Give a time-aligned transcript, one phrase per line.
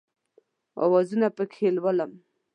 [0.83, 2.11] اوازونه پکښې لولم